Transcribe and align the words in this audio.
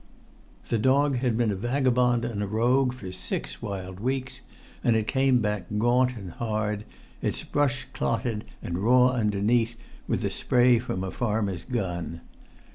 The 0.69 0.79
dog 0.79 1.17
had 1.17 1.37
been 1.37 1.51
a 1.51 1.55
vagabond 1.55 2.25
and 2.25 2.41
a 2.41 2.47
rogue 2.47 2.91
for 2.91 3.11
six 3.11 3.61
wild 3.61 3.99
weeks, 3.99 4.41
and 4.83 4.95
it 4.95 5.05
came 5.05 5.41
back 5.41 5.67
gaunt 5.77 6.17
and 6.17 6.31
hard, 6.31 6.85
its 7.21 7.43
brush 7.43 7.85
clotted 7.93 8.45
and 8.63 8.79
raw 8.79 9.09
underneath 9.09 9.75
with 10.07 10.21
the 10.21 10.31
spray 10.31 10.79
from 10.79 11.03
a 11.03 11.11
farmer's 11.11 11.65
gun. 11.65 12.21